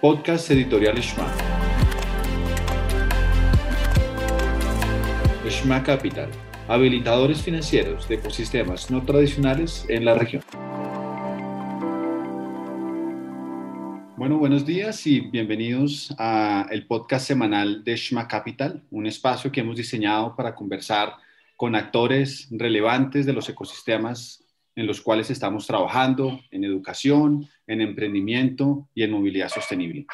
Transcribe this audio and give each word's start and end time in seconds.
Podcast 0.00 0.50
Editorial 0.50 0.94
Shma. 0.98 1.26
Shma 5.48 5.82
Capital, 5.82 6.28
habilitadores 6.68 7.40
financieros 7.40 8.06
de 8.06 8.16
ecosistemas 8.16 8.90
no 8.90 9.02
tradicionales 9.06 9.86
en 9.88 10.04
la 10.04 10.14
región. 10.14 10.42
Bueno, 14.18 14.36
buenos 14.36 14.66
días 14.66 15.06
y 15.06 15.20
bienvenidos 15.20 16.14
a 16.18 16.66
el 16.70 16.86
podcast 16.86 17.26
semanal 17.26 17.82
de 17.82 17.96
Shma 17.96 18.28
Capital, 18.28 18.82
un 18.90 19.06
espacio 19.06 19.50
que 19.50 19.60
hemos 19.60 19.76
diseñado 19.76 20.36
para 20.36 20.54
conversar 20.54 21.14
con 21.56 21.74
actores 21.74 22.48
relevantes 22.50 23.24
de 23.24 23.32
los 23.32 23.48
ecosistemas 23.48 24.45
en 24.76 24.86
los 24.86 25.00
cuales 25.00 25.30
estamos 25.30 25.66
trabajando 25.66 26.38
en 26.50 26.62
educación, 26.62 27.48
en 27.66 27.80
emprendimiento 27.80 28.88
y 28.94 29.02
en 29.02 29.10
movilidad 29.10 29.48
sostenible. 29.48 30.06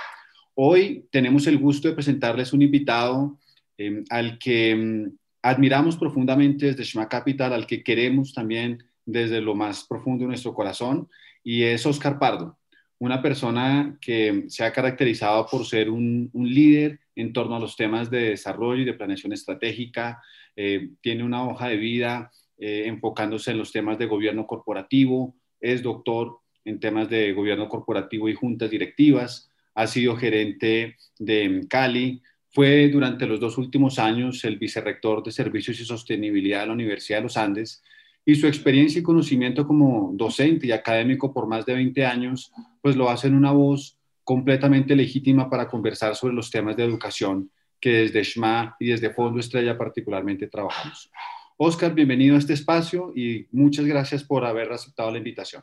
Hoy 0.55 1.07
tenemos 1.11 1.47
el 1.49 1.59
gusto 1.59 1.89
de 1.89 1.95
presentarles 1.95 2.53
un 2.53 2.63
invitado 2.63 3.39
em, 3.77 4.05
al 4.09 4.39
que 4.39 4.71
em, 4.71 5.13
admiramos 5.43 5.97
profundamente 5.97 6.67
desde 6.67 6.85
Shma 6.85 7.09
Capital, 7.09 7.53
al 7.53 7.67
que 7.67 7.83
queremos 7.83 8.33
también 8.33 8.79
desde 9.05 9.41
lo 9.41 9.57
más 9.57 9.85
profundo 9.85 10.23
de 10.23 10.29
nuestro 10.29 10.55
corazón, 10.55 11.09
y 11.43 11.65
es 11.65 11.85
Oscar 11.85 12.21
Pardo, 12.21 12.57
una 13.01 13.21
persona 13.21 13.99
que 14.01 14.45
se 14.47 14.63
ha 14.63 14.73
caracterizado 14.73 15.45
por 15.51 15.67
ser 15.67 15.91
un, 15.91 16.31
líder 16.33 17.01
en 17.17 17.33
torno 17.33 17.57
a 17.57 17.59
los 17.59 17.75
temas 17.75 18.11
de 18.11 18.31
desarrollo 18.31 18.83
y 18.83 18.85
de 18.85 18.95
planeación 18.95 19.33
estratégica, 19.33 20.23
eh, 20.55 20.91
tiene 21.01 21.25
una 21.25 21.45
hoja 21.45 21.67
de 21.67 21.79
vida 21.79 22.31
eh, 22.65 22.87
enfocándose 22.87 23.51
en 23.51 23.59
los 23.59 23.73
temas 23.73 23.99
de 23.99 24.07
gobierno 24.07 24.47
corporativo, 24.47 25.35
es 25.61 25.83
doctor 25.83 26.39
en 26.65 26.79
temas 26.79 27.11
de 27.11 27.33
gobierno 27.33 27.69
corporativo 27.69 28.29
y 28.29 28.35
juntas 28.35 28.71
directivas, 28.71 29.51
ha 29.75 29.89
sido 29.89 30.15
gerente 30.17 30.95
de 31.19 31.67
Cali, 31.69 32.23
fue 32.51 32.89
durante 32.89 33.27
los 33.27 33.41
dos 33.41 33.59
últimos 33.59 33.99
años 33.99 34.45
el 34.45 34.61
vicerrector 34.61 35.25
de 35.25 35.33
Servicios 35.33 35.81
y 35.81 35.85
Sostenibilidad 35.85 36.61
de 36.61 36.67
la 36.69 36.73
Universidad 36.75 37.19
de 37.19 37.25
los 37.25 37.37
Andes 37.37 37.83
y 38.25 38.37
su 38.37 38.47
experiencia 38.47 39.01
y 39.01 39.03
conocimiento 39.03 39.67
como 39.67 40.13
docente 40.15 40.69
y 40.69 40.71
académico 40.71 41.35
por 41.35 41.49
más 41.49 41.67
de 41.67 41.75
20 41.75 42.07
años, 42.07 42.53
pues 42.81 42.95
lo 42.95 43.11
hace 43.11 43.27
en 43.27 43.35
una 43.35 43.51
voz 43.51 43.99
completamente 44.23 44.95
legítima 44.95 45.51
para 45.51 45.67
conversar 45.67 46.15
sobre 46.15 46.35
los 46.35 46.49
temas 46.49 46.77
de 46.77 46.85
educación 46.85 47.51
que 47.81 47.91
desde 47.91 48.23
SHMA 48.23 48.77
y 48.79 48.91
desde 48.91 49.11
Fondo 49.11 49.41
Estrella 49.41 49.77
particularmente 49.77 50.47
trabajamos. 50.47 51.11
Oscar, 51.57 51.95
bienvenido 51.95 52.37
a 52.37 52.39
este 52.39 52.55
espacio 52.55 53.13
y 53.15 53.47
muchas 53.53 53.85
gracias 53.85 54.25
por 54.25 54.45
haber 54.45 54.73
aceptado 54.73 55.11
la 55.11 55.19
invitación. 55.19 55.63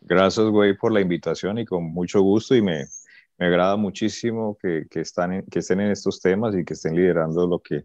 Gracias, 0.00 0.46
güey, 0.46 0.76
por 0.76 0.92
la 0.92 1.00
invitación 1.00 1.58
y 1.58 1.64
con 1.64 1.84
mucho 1.84 2.20
gusto 2.20 2.54
y 2.54 2.62
me, 2.62 2.84
me 3.38 3.46
agrada 3.46 3.76
muchísimo 3.76 4.56
que, 4.60 4.86
que, 4.90 5.00
están 5.00 5.44
que 5.50 5.60
estén 5.60 5.80
en 5.80 5.90
estos 5.90 6.20
temas 6.20 6.54
y 6.56 6.64
que 6.64 6.74
estén 6.74 6.94
liderando 6.94 7.46
lo 7.46 7.60
que 7.60 7.84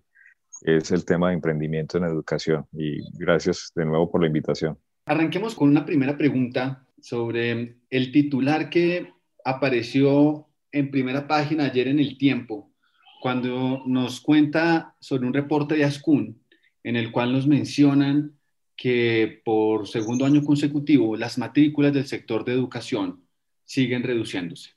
es 0.61 0.91
el 0.91 1.05
tema 1.05 1.29
de 1.29 1.35
emprendimiento 1.35 1.97
en 1.97 2.05
educación. 2.05 2.65
Y 2.73 3.01
gracias 3.17 3.71
de 3.75 3.85
nuevo 3.85 4.11
por 4.11 4.21
la 4.21 4.27
invitación. 4.27 4.77
Arranquemos 5.05 5.55
con 5.55 5.69
una 5.69 5.85
primera 5.85 6.17
pregunta 6.17 6.85
sobre 7.01 7.77
el 7.89 8.11
titular 8.11 8.69
que 8.69 9.13
apareció 9.45 10.47
en 10.71 10.91
primera 10.91 11.27
página 11.27 11.65
ayer 11.65 11.87
en 11.87 11.99
El 11.99 12.17
Tiempo, 12.17 12.71
cuando 13.21 13.83
nos 13.87 14.21
cuenta 14.21 14.95
sobre 14.99 15.25
un 15.25 15.33
reporte 15.33 15.75
de 15.75 15.85
Ascun 15.85 16.39
en 16.83 16.95
el 16.95 17.11
cual 17.11 17.33
nos 17.33 17.47
mencionan 17.47 18.39
que 18.75 19.41
por 19.43 19.87
segundo 19.87 20.25
año 20.25 20.43
consecutivo 20.43 21.17
las 21.17 21.37
matrículas 21.37 21.93
del 21.93 22.05
sector 22.05 22.45
de 22.45 22.53
educación 22.53 23.23
siguen 23.65 24.03
reduciéndose. 24.03 24.71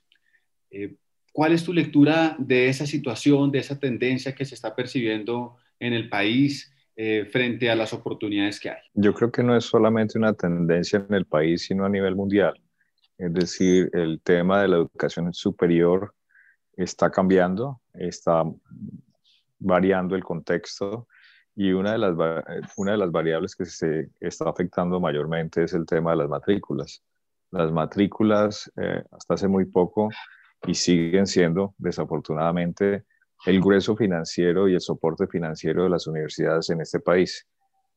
Eh, 0.69 0.95
¿Cuál 1.31 1.53
es 1.53 1.63
tu 1.63 1.73
lectura 1.73 2.35
de 2.37 2.67
esa 2.67 2.85
situación, 2.85 3.51
de 3.51 3.59
esa 3.59 3.79
tendencia 3.79 4.35
que 4.35 4.45
se 4.45 4.55
está 4.55 4.75
percibiendo 4.75 5.55
en 5.79 5.93
el 5.93 6.09
país 6.09 6.71
eh, 6.95 7.25
frente 7.31 7.71
a 7.71 7.75
las 7.75 7.93
oportunidades 7.93 8.59
que 8.59 8.69
hay? 8.69 8.81
Yo 8.93 9.13
creo 9.13 9.31
que 9.31 9.41
no 9.41 9.55
es 9.55 9.63
solamente 9.63 10.17
una 10.17 10.33
tendencia 10.33 11.03
en 11.07 11.15
el 11.15 11.25
país, 11.25 11.63
sino 11.63 11.85
a 11.85 11.89
nivel 11.89 12.15
mundial. 12.15 12.53
Es 13.17 13.33
decir, 13.33 13.89
el 13.93 14.19
tema 14.21 14.61
de 14.61 14.67
la 14.67 14.75
educación 14.75 15.33
superior 15.33 16.13
está 16.75 17.09
cambiando, 17.09 17.81
está 17.93 18.43
variando 19.59 20.15
el 20.15 20.23
contexto 20.23 21.07
y 21.55 21.71
una 21.71 21.91
de, 21.93 21.97
las, 21.99 22.13
eh, 22.17 22.61
una 22.77 22.93
de 22.93 22.97
las 22.97 23.11
variables 23.11 23.55
que 23.55 23.65
se 23.65 24.09
está 24.19 24.49
afectando 24.49 24.99
mayormente 24.99 25.63
es 25.63 25.73
el 25.73 25.85
tema 25.85 26.11
de 26.11 26.17
las 26.17 26.29
matrículas. 26.29 27.03
Las 27.51 27.71
matrículas 27.71 28.71
eh, 28.75 29.03
hasta 29.11 29.35
hace 29.35 29.47
muy 29.47 29.65
poco 29.65 30.09
y 30.65 30.73
siguen 30.73 31.27
siendo 31.27 31.75
desafortunadamente 31.77 33.05
el 33.45 33.59
grueso 33.59 33.95
financiero 33.95 34.67
y 34.67 34.73
el 34.73 34.81
soporte 34.81 35.27
financiero 35.27 35.83
de 35.83 35.89
las 35.89 36.07
universidades 36.07 36.69
en 36.69 36.81
este 36.81 36.99
país. 36.99 37.47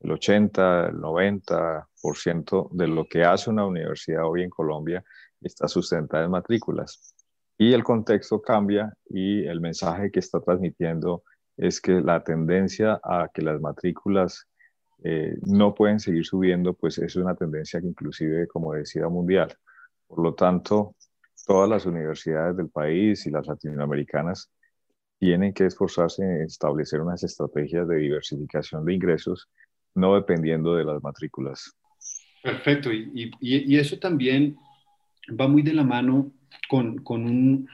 El 0.01 0.13
80, 0.13 0.89
el 0.89 0.97
90% 0.97 2.69
de 2.73 2.89
lo 2.89 3.07
que 3.09 3.25
hace 3.25 3.49
una 3.49 3.65
universidad 3.65 4.29
hoy 4.29 4.43
en 4.43 4.51
Colombia 4.51 5.03
está 5.41 5.69
sustentada 5.69 6.25
en 6.25 6.31
matrículas. 6.31 7.15
Y 7.57 7.73
el 7.73 7.83
contexto 7.83 8.43
cambia 8.43 8.93
y 9.09 9.47
el 9.47 9.61
mensaje 9.61 10.11
que 10.11 10.21
está 10.21 10.41
transmitiendo 10.41 11.23
es 11.57 11.81
que 11.81 12.01
la 12.01 12.23
tendencia 12.23 13.01
a 13.03 13.31
que 13.33 13.43
las 13.43 13.61
matrículas 13.61 14.47
eh, 15.05 15.37
no 15.47 15.75
pueden 15.75 16.01
seguir 16.01 16.25
subiendo, 16.25 16.75
pues 16.75 16.99
es 16.99 17.17
una 17.17 17.35
tendencia 17.35 17.81
que 17.81 17.87
inclusive, 17.87 18.47
como 18.49 18.75
decía, 18.75 19.09
mundial. 19.09 19.55
Por 20.07 20.23
lo 20.23 20.35
tanto, 20.35 20.95
todas 21.47 21.69
las 21.69 21.87
universidades 21.87 22.57
del 22.57 22.69
país 22.69 23.27
y 23.27 23.31
las 23.31 23.47
latinoamericanas 23.47 24.51
tienen 25.19 25.53
que 25.53 25.67
esforzarse 25.67 26.23
en 26.23 26.43
establecer 26.43 27.01
unas 27.01 27.23
estrategias 27.23 27.89
de 27.89 27.97
diversificación 27.97 28.85
de 28.85 28.95
ingresos, 28.95 29.49
no 29.95 30.15
dependiendo 30.15 30.75
de 30.75 30.85
las 30.85 31.03
matrículas. 31.03 31.75
Perfecto, 32.43 32.93
y, 32.93 33.33
y, 33.41 33.77
eso 33.77 33.99
también 33.99 34.57
va 35.29 35.49
muy 35.49 35.63
de 35.63 35.73
la 35.73 35.83
mano 35.83 36.31
con, 36.69 36.99
con 36.99 37.25
un, 37.25 37.69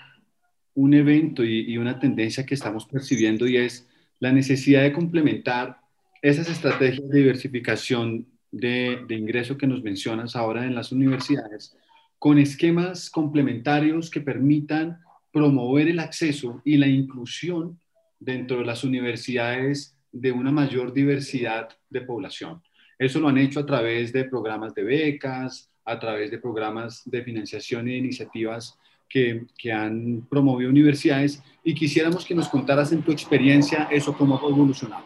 un 0.74 0.94
evento 0.94 1.44
y, 1.44 1.76
una 1.76 1.98
tendencia 1.98 2.46
que 2.46 2.54
estamos 2.54 2.86
percibiendo 2.86 3.46
y 3.46 3.56
es 3.56 3.88
la 4.20 4.32
necesidad 4.32 4.82
de 4.82 4.92
complementar 4.92 5.78
esas 6.22 6.48
estrategias 6.48 7.08
de 7.08 7.18
diversificación 7.18 8.26
de, 8.50 9.00
de, 9.08 9.14
ingreso 9.14 9.56
que 9.56 9.66
nos 9.66 9.82
mencionas 9.82 10.36
ahora 10.36 10.64
en 10.64 10.74
las 10.74 10.92
universidades 10.92 11.76
con 12.18 12.38
esquemas 12.38 13.10
complementarios 13.10 14.08
que 14.08 14.20
permitan 14.20 15.00
promover 15.32 15.88
el 15.88 15.98
acceso 15.98 16.60
y 16.64 16.76
la 16.76 16.86
inclusión 16.86 17.78
dentro 18.20 18.58
de 18.58 18.64
las 18.64 18.84
universidades 18.84 19.96
de 20.12 20.30
una 20.30 20.52
mayor 20.52 20.92
diversidad 20.92 21.70
de 21.90 22.02
población. 22.02 22.62
Eso 22.98 23.18
lo 23.18 23.28
han 23.28 23.38
hecho 23.38 23.60
a 23.60 23.66
través 23.66 24.12
de 24.12 24.24
programas 24.24 24.74
de 24.74 24.84
becas, 24.84 25.70
a 25.84 25.98
través 25.98 26.30
de 26.30 26.38
programas 26.38 27.02
de 27.04 27.22
financiación 27.24 27.86
de 27.86 27.96
iniciativas 27.96 28.78
que, 29.12 29.72
han 29.72 30.26
promovido 30.30 30.70
universidades 30.70 31.42
y 31.62 31.74
quisiéramos 31.74 32.24
que 32.24 32.34
nos 32.34 32.48
contaras 32.48 32.92
en 32.92 33.02
tu 33.02 33.12
experiencia 33.12 33.88
eso 33.90 34.16
cómo 34.16 34.36
ha 34.36 34.48
evolucionado. 34.48 35.04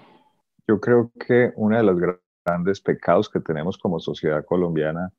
Yo 0.68 0.80
creo 0.80 1.10
que 1.26 1.52
uno 1.56 1.76
de 1.76 1.82
los 1.82 1.98
grandes 2.44 2.80
pecados 2.80 3.28
que 3.28 3.40
tenemos 3.40 3.76
como 3.78 3.98
sociedad 3.98 4.44
colombiana 4.44 5.12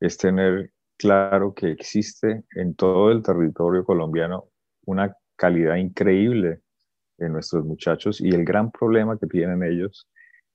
es 0.00 0.16
tener 0.16 0.72
claro 0.96 1.54
que 1.54 1.70
existe 1.70 2.44
en 2.54 2.74
todo 2.74 3.10
el 3.10 3.22
territorio 3.22 3.84
colombiano 3.84 4.48
una 4.86 5.14
calidad 5.36 5.76
increíble 5.76 6.60
en 7.18 7.32
nuestros 7.32 7.64
muchachos 7.64 8.20
y 8.20 8.28
el 8.28 8.44
gran 8.44 8.70
problema 8.70 9.18
que 9.18 9.26
tienen 9.26 9.62
ellos 9.62 10.08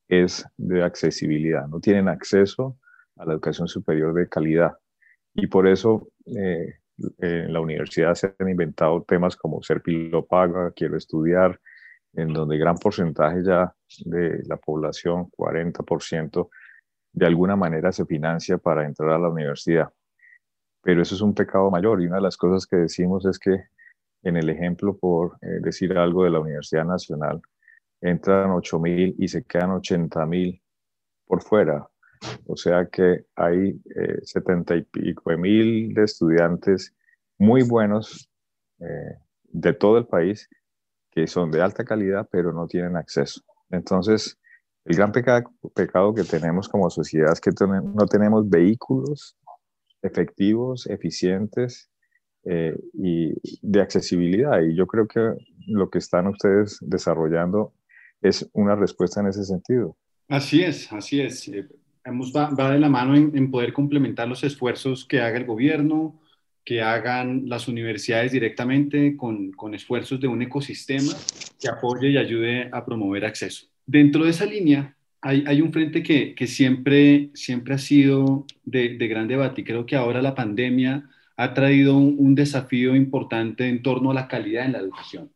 es 0.08 0.46
de 0.58 0.84
accesibilidad. 0.84 1.68
No 1.68 1.80
tienen 1.80 2.08
acceso 2.08 2.78
a 3.18 3.26
la 3.26 3.34
educación 3.34 3.68
superior 3.68 4.14
de 4.14 4.28
calidad. 4.28 4.74
Y 5.34 5.48
por 5.48 5.68
eso 5.68 6.10
eh, 6.26 6.76
en 7.20 7.52
la 7.52 7.60
universidad 7.60 8.16
se 8.16 8.36
han 8.38 8.50
inventado 8.50 9.04
temas 9.04 9.36
como 9.36 9.62
ser 9.64 9.82
paga, 10.30 10.72
quiero 10.76 10.98
estudiar, 10.98 11.60
en 12.14 12.34
donde 12.34 12.58
gran 12.58 12.78
porcentaje 12.78 13.44
ya 13.44 13.74
de 14.06 14.44
la 14.46 14.58
población, 14.58 15.30
40%, 15.32 16.50
de 17.14 17.26
alguna 17.26 17.56
manera 17.56 17.92
se 17.92 18.06
financia 18.06 18.58
para 18.58 18.86
entrar 18.86 19.10
a 19.12 19.20
la 19.20 19.30
universidad. 19.30 19.90
Pero 20.82 21.02
eso 21.02 21.16
es 21.16 21.22
un 21.22 21.34
pecado 21.34 21.72
mayor 21.72 22.02
y 22.02 22.08
una 22.08 22.18
de 22.18 22.24
las 22.24 22.38
cosas 22.38 22.68
que 22.68 22.76
decimos 22.76 23.26
es 23.26 23.40
que 23.40 23.66
en 24.24 24.38
el 24.38 24.50
ejemplo, 24.50 24.98
por 24.98 25.38
eh, 25.42 25.60
decir 25.62 25.98
algo 25.98 26.24
de 26.24 26.30
la 26.30 26.40
Universidad 26.40 26.86
Nacional, 26.86 27.42
entran 28.02 28.52
8.000 28.52 29.16
y 29.18 29.28
se 29.28 29.44
quedan 29.44 29.72
80.000 29.72 30.62
por 31.26 31.42
fuera. 31.42 31.88
O 32.48 32.56
sea 32.56 32.88
que 32.92 33.26
hay 33.36 33.80
eh, 33.96 34.20
70 34.24 34.76
y 34.76 34.82
pico 34.84 35.38
mil 35.38 35.94
de 35.94 36.04
estudiantes 36.04 36.94
muy 37.38 37.64
buenos 37.64 38.30
eh, 38.80 39.18
de 39.44 39.74
todo 39.74 39.98
el 39.98 40.06
país 40.06 40.50
que 41.12 41.28
son 41.28 41.52
de 41.52 41.62
alta 41.62 41.84
calidad 41.84 42.28
pero 42.32 42.54
no 42.54 42.68
tienen 42.68 42.96
acceso. 42.96 43.42
Entonces, 43.70 44.38
el 44.86 44.96
gran 44.98 45.12
pecado 45.12 46.14
que 46.14 46.24
tenemos 46.24 46.68
como 46.68 46.90
sociedad 46.90 47.32
es 47.32 47.40
que 47.40 47.52
no 47.62 48.06
tenemos 48.06 48.50
vehículos 48.50 49.38
efectivos, 50.04 50.86
eficientes 50.88 51.90
eh, 52.44 52.76
y 52.94 53.34
de 53.62 53.82
accesibilidad. 53.82 54.62
Y 54.62 54.76
yo 54.76 54.86
creo 54.86 55.08
que 55.08 55.34
lo 55.68 55.90
que 55.90 56.00
están 56.00 56.28
ustedes 56.28 56.78
desarrollando 56.82 57.74
es 58.22 58.50
una 58.54 58.76
respuesta 58.76 59.22
en 59.22 59.28
ese 59.28 59.46
sentido. 59.46 59.98
Así 60.28 60.64
es, 60.64 60.92
así 60.92 61.22
es. 61.22 61.50
Eh, 62.06 62.12
va, 62.36 62.50
va, 62.50 62.72
de 62.72 62.80
la 62.80 62.90
mano 62.90 63.16
en, 63.16 63.32
en, 63.36 63.50
poder 63.52 63.74
complementar 63.74 64.28
los 64.28 64.44
esfuerzos 64.44 65.06
que 65.06 65.22
haga 65.22 65.38
el 65.38 65.46
gobierno, 65.46 66.20
que 66.66 66.82
hagan 66.82 67.44
las 67.48 67.68
universidades 67.68 68.32
directamente 68.32 69.18
con, 69.18 69.52
con 69.52 69.74
esfuerzos 69.74 70.20
de 70.20 70.28
un 70.28 70.42
ecosistema 70.42 71.12
que 71.60 71.68
apoye 71.68 72.10
y 72.10 72.18
ayude 72.18 72.70
a 72.72 72.86
promover 72.86 73.26
acceso. 73.26 73.68
Dentro 73.86 74.24
de 74.24 74.32
esa 74.32 74.46
línea, 74.46 74.96
hay, 75.22 75.44
hay, 75.46 75.62
un 75.62 75.72
frente 75.72 76.04
que, 76.04 76.36
que, 76.36 76.48
siempre, 76.48 77.32
siempre 77.34 77.74
ha 77.74 77.78
sido 77.78 78.46
de, 78.64 78.98
de, 78.98 79.08
gran 79.08 79.28
debate 79.28 79.62
y 79.62 79.64
creo 79.64 79.86
que 79.86 79.96
ahora 79.96 80.22
la 80.22 80.36
pandemia 80.36 81.10
ha 81.36 81.54
traído 81.54 81.98
un, 81.98 82.16
un, 82.18 82.36
desafío 82.36 82.96
importante 82.96 83.68
en 83.68 83.82
torno 83.82 84.12
a 84.12 84.14
la 84.14 84.28
calidad 84.28 84.66
en 84.66 84.74
la 84.74 84.80
educación. 84.80 85.32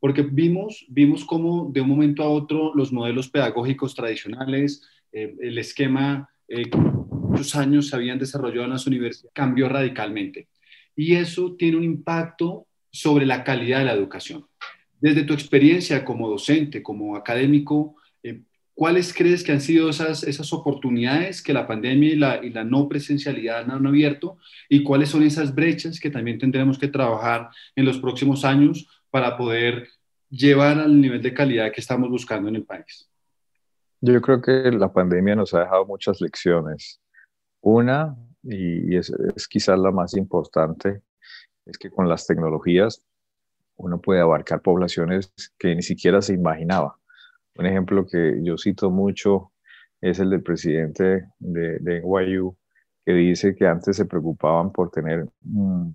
Porque 0.00 0.22
vimos, 0.22 0.84
vimos 0.88 1.24
cómo 1.24 1.70
de 1.72 1.80
un 1.80 1.88
momento 1.88 2.22
a 2.22 2.28
otro 2.28 2.74
los 2.74 2.92
modelos 2.92 3.28
pedagógicos 3.28 3.94
tradicionales, 3.94 4.82
eh, 5.14 5.36
el 5.40 5.58
esquema 5.58 6.28
eh, 6.48 6.68
que 6.68 6.76
muchos 6.76 7.54
años 7.54 7.86
se 7.86 7.94
habían 7.94 8.18
desarrollado 8.18 8.64
en 8.64 8.70
las 8.70 8.86
universidades, 8.86 9.32
cambió 9.32 9.68
radicalmente. 9.68 10.48
Y 10.96 11.14
eso 11.14 11.54
tiene 11.56 11.76
un 11.76 11.84
impacto 11.84 12.66
sobre 12.90 13.24
la 13.24 13.44
calidad 13.44 13.78
de 13.78 13.84
la 13.84 13.92
educación. 13.92 14.44
Desde 15.00 15.22
tu 15.22 15.32
experiencia 15.32 16.04
como 16.04 16.28
docente, 16.28 16.82
como 16.82 17.14
académico, 17.16 17.94
eh, 18.24 18.42
¿cuáles 18.74 19.14
crees 19.14 19.44
que 19.44 19.52
han 19.52 19.60
sido 19.60 19.88
esas, 19.88 20.24
esas 20.24 20.52
oportunidades 20.52 21.42
que 21.42 21.52
la 21.52 21.66
pandemia 21.66 22.12
y 22.12 22.16
la, 22.16 22.44
y 22.44 22.50
la 22.50 22.64
no 22.64 22.88
presencialidad 22.88 23.70
han 23.70 23.86
abierto? 23.86 24.38
¿Y 24.68 24.82
cuáles 24.82 25.10
son 25.10 25.22
esas 25.22 25.54
brechas 25.54 26.00
que 26.00 26.10
también 26.10 26.38
tendremos 26.38 26.76
que 26.76 26.88
trabajar 26.88 27.50
en 27.76 27.84
los 27.84 27.98
próximos 27.98 28.44
años 28.44 28.88
para 29.10 29.36
poder 29.36 29.88
llevar 30.28 30.80
al 30.80 31.00
nivel 31.00 31.22
de 31.22 31.34
calidad 31.34 31.72
que 31.72 31.80
estamos 31.80 32.10
buscando 32.10 32.48
en 32.48 32.56
el 32.56 32.64
país? 32.64 33.08
Yo 34.06 34.20
creo 34.20 34.42
que 34.42 34.70
la 34.70 34.92
pandemia 34.92 35.34
nos 35.34 35.54
ha 35.54 35.60
dejado 35.60 35.86
muchas 35.86 36.20
lecciones. 36.20 37.00
Una, 37.62 38.14
y 38.42 38.94
es, 38.98 39.10
es 39.34 39.48
quizás 39.48 39.78
la 39.78 39.90
más 39.90 40.14
importante, 40.14 41.00
es 41.64 41.78
que 41.78 41.90
con 41.90 42.06
las 42.06 42.26
tecnologías 42.26 43.02
uno 43.76 43.98
puede 44.02 44.20
abarcar 44.20 44.60
poblaciones 44.60 45.32
que 45.58 45.74
ni 45.74 45.80
siquiera 45.80 46.20
se 46.20 46.34
imaginaba. 46.34 46.98
Un 47.56 47.64
ejemplo 47.64 48.06
que 48.06 48.40
yo 48.42 48.58
cito 48.58 48.90
mucho 48.90 49.52
es 50.02 50.18
el 50.18 50.28
del 50.28 50.42
presidente 50.42 51.30
de, 51.38 51.78
de 51.78 52.02
NYU, 52.02 52.54
que 53.06 53.12
dice 53.12 53.54
que 53.54 53.66
antes 53.66 53.96
se 53.96 54.04
preocupaban 54.04 54.70
por 54.70 54.90
tener 54.90 55.26
mm, 55.40 55.88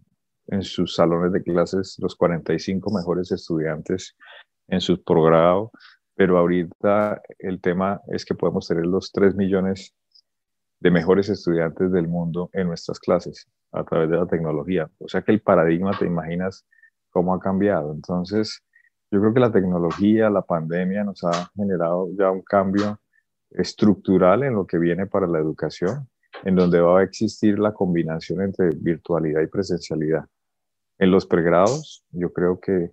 en 0.48 0.64
sus 0.64 0.96
salones 0.96 1.32
de 1.32 1.44
clases 1.44 1.96
los 2.00 2.16
45 2.16 2.92
mejores 2.92 3.32
estudiantes 3.32 4.18
en 4.68 4.82
su 4.82 5.04
progrado, 5.04 5.72
pero 6.20 6.38
ahorita 6.38 7.22
el 7.38 7.62
tema 7.62 8.02
es 8.10 8.26
que 8.26 8.36
podemos 8.36 8.68
tener 8.68 8.86
los 8.86 9.14
3 9.14 9.36
millones 9.36 9.96
de 10.82 10.92
mejores 10.92 11.30
estudiantes 11.30 11.94
del 11.94 12.10
mundo 12.10 12.50
en 12.52 12.68
nuestras 12.68 13.00
clases 13.00 13.48
a 13.72 13.86
través 13.86 14.10
de 14.10 14.18
la 14.18 14.26
tecnología. 14.26 14.90
O 14.98 15.08
sea 15.08 15.22
que 15.22 15.32
el 15.32 15.42
paradigma, 15.42 15.98
te 15.98 16.06
imaginas 16.06 16.68
cómo 17.10 17.34
ha 17.34 17.40
cambiado. 17.40 17.94
Entonces, 17.94 18.62
yo 19.10 19.22
creo 19.22 19.34
que 19.34 19.40
la 19.40 19.54
tecnología, 19.54 20.30
la 20.30 20.42
pandemia 20.42 21.06
nos 21.06 21.24
ha 21.24 21.50
generado 21.56 22.10
ya 22.18 22.30
un 22.30 22.42
cambio 22.42 23.00
estructural 23.52 24.44
en 24.44 24.56
lo 24.56 24.68
que 24.68 24.78
viene 24.78 25.08
para 25.08 25.26
la 25.26 25.40
educación, 25.40 26.10
en 26.44 26.54
donde 26.54 26.82
va 26.82 27.00
a 27.00 27.04
existir 27.04 27.58
la 27.58 27.72
combinación 27.72 28.42
entre 28.42 28.72
virtualidad 28.76 29.40
y 29.40 29.48
presencialidad. 29.48 30.26
En 30.98 31.12
los 31.12 31.26
pregrados, 31.26 32.04
yo 32.12 32.34
creo 32.34 32.60
que 32.60 32.92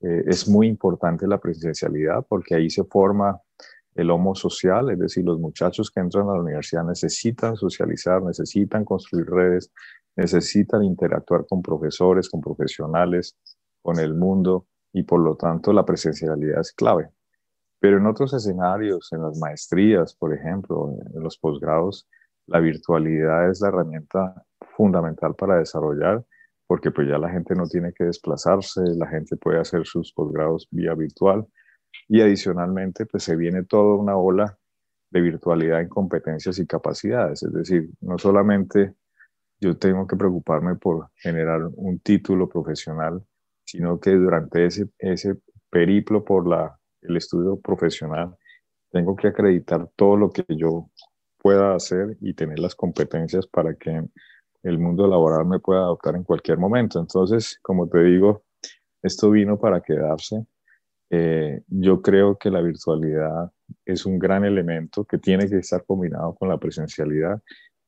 eh, 0.00 0.24
es 0.26 0.48
muy 0.48 0.66
importante 0.66 1.26
la 1.26 1.38
presencialidad 1.38 2.24
porque 2.28 2.54
ahí 2.54 2.70
se 2.70 2.84
forma 2.84 3.40
el 3.94 4.10
homo 4.10 4.34
social, 4.34 4.90
es 4.90 4.98
decir, 4.98 5.24
los 5.24 5.38
muchachos 5.38 5.90
que 5.90 6.00
entran 6.00 6.28
a 6.28 6.34
la 6.34 6.40
universidad 6.40 6.84
necesitan 6.84 7.56
socializar, 7.56 8.22
necesitan 8.22 8.84
construir 8.84 9.26
redes, 9.26 9.72
necesitan 10.16 10.84
interactuar 10.84 11.46
con 11.46 11.60
profesores, 11.60 12.28
con 12.28 12.40
profesionales, 12.40 13.36
con 13.82 13.98
el 13.98 14.14
mundo 14.14 14.66
y 14.92 15.02
por 15.02 15.20
lo 15.20 15.36
tanto 15.36 15.72
la 15.72 15.84
presencialidad 15.84 16.60
es 16.60 16.72
clave. 16.72 17.10
Pero 17.78 17.98
en 17.98 18.06
otros 18.06 18.32
escenarios, 18.34 19.12
en 19.12 19.22
las 19.22 19.38
maestrías, 19.38 20.14
por 20.14 20.34
ejemplo, 20.34 20.94
en 21.14 21.22
los 21.22 21.38
posgrados, 21.38 22.08
la 22.46 22.60
virtualidad 22.60 23.50
es 23.50 23.60
la 23.60 23.68
herramienta 23.68 24.44
fundamental 24.76 25.34
para 25.34 25.58
desarrollar 25.58 26.24
porque 26.70 26.92
pues 26.92 27.08
ya 27.08 27.18
la 27.18 27.28
gente 27.28 27.56
no 27.56 27.66
tiene 27.66 27.92
que 27.92 28.04
desplazarse, 28.04 28.80
la 28.96 29.08
gente 29.08 29.36
puede 29.36 29.58
hacer 29.58 29.84
sus 29.84 30.12
posgrados 30.12 30.68
vía 30.70 30.94
virtual. 30.94 31.44
Y 32.06 32.20
adicionalmente 32.20 33.06
pues 33.06 33.24
se 33.24 33.34
viene 33.34 33.64
toda 33.64 33.96
una 33.96 34.16
ola 34.16 34.56
de 35.10 35.20
virtualidad 35.20 35.80
en 35.80 35.88
competencias 35.88 36.60
y 36.60 36.68
capacidades, 36.68 37.42
es 37.42 37.52
decir, 37.52 37.90
no 38.00 38.18
solamente 38.18 38.94
yo 39.60 39.76
tengo 39.78 40.06
que 40.06 40.14
preocuparme 40.14 40.76
por 40.76 41.10
generar 41.16 41.60
un 41.74 41.98
título 41.98 42.48
profesional, 42.48 43.20
sino 43.64 43.98
que 43.98 44.12
durante 44.12 44.64
ese, 44.64 44.90
ese 45.00 45.38
periplo 45.70 46.24
por 46.24 46.46
la, 46.46 46.78
el 47.02 47.16
estudio 47.16 47.58
profesional 47.58 48.36
tengo 48.92 49.16
que 49.16 49.26
acreditar 49.26 49.88
todo 49.96 50.16
lo 50.16 50.30
que 50.30 50.44
yo 50.50 50.88
pueda 51.36 51.74
hacer 51.74 52.16
y 52.20 52.34
tener 52.34 52.60
las 52.60 52.76
competencias 52.76 53.48
para 53.48 53.74
que 53.74 54.04
el 54.62 54.78
mundo 54.78 55.06
laboral 55.06 55.46
me 55.46 55.58
puede 55.58 55.80
adoptar 55.80 56.16
en 56.16 56.24
cualquier 56.24 56.58
momento. 56.58 57.00
Entonces, 57.00 57.58
como 57.62 57.88
te 57.88 58.02
digo, 58.02 58.44
esto 59.02 59.30
vino 59.30 59.58
para 59.58 59.80
quedarse. 59.80 60.46
Eh, 61.10 61.62
yo 61.68 62.02
creo 62.02 62.38
que 62.38 62.50
la 62.50 62.60
virtualidad 62.60 63.50
es 63.84 64.06
un 64.06 64.18
gran 64.18 64.44
elemento 64.44 65.04
que 65.04 65.18
tiene 65.18 65.48
que 65.48 65.58
estar 65.58 65.84
combinado 65.84 66.34
con 66.34 66.48
la 66.48 66.58
presencialidad 66.58 67.40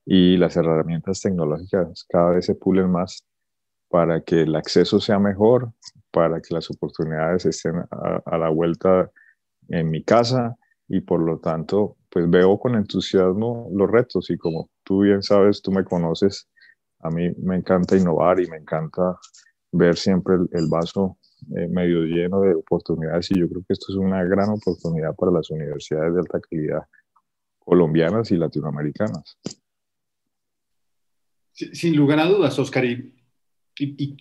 y 0.04 0.36
las 0.36 0.56
herramientas 0.56 1.20
tecnológicas 1.20 2.04
cada 2.08 2.30
vez 2.30 2.46
se 2.46 2.56
pulen 2.56 2.90
más 2.90 3.24
para 3.88 4.22
que 4.22 4.42
el 4.42 4.56
acceso 4.56 4.98
sea 4.98 5.18
mejor, 5.18 5.72
para 6.10 6.40
que 6.40 6.54
las 6.54 6.70
oportunidades 6.70 7.46
estén 7.46 7.76
a, 7.90 8.22
a 8.24 8.38
la 8.38 8.48
vuelta 8.48 9.10
en 9.68 9.90
mi 9.90 10.02
casa 10.02 10.56
y 10.88 11.00
por 11.00 11.20
lo 11.20 11.38
tanto, 11.38 11.96
pues 12.10 12.28
veo 12.28 12.58
con 12.58 12.74
entusiasmo 12.74 13.68
los 13.72 13.90
retos 13.90 14.30
y 14.30 14.36
como 14.36 14.68
tú 14.82 15.02
bien 15.02 15.22
sabes, 15.22 15.62
tú 15.62 15.70
me 15.70 15.84
conoces, 15.84 16.48
a 17.02 17.10
mí 17.10 17.30
me 17.38 17.56
encanta 17.56 17.96
innovar 17.96 18.40
y 18.40 18.46
me 18.46 18.56
encanta 18.56 19.18
ver 19.72 19.96
siempre 19.96 20.36
el, 20.52 20.68
vaso 20.68 21.18
eh, 21.56 21.66
medio 21.68 22.04
lleno 22.04 22.40
de 22.40 22.54
oportunidades 22.54 23.30
y 23.30 23.40
yo 23.40 23.48
creo 23.48 23.62
que 23.66 23.72
esto 23.72 23.86
es 23.90 23.96
una 23.96 24.22
gran 24.24 24.50
oportunidad 24.50 25.14
para 25.16 25.32
las 25.32 25.50
universidades 25.50 26.14
de 26.14 26.20
alta 26.20 26.40
calidad 26.40 26.82
colombianas 27.58 28.30
y 28.30 28.36
latinoamericanas. 28.36 29.38
Sin 31.52 31.96
lugar 31.96 32.18
a 32.20 32.26
dudas, 32.26 32.58
Oscar, 32.58 32.84
y, 32.84 33.14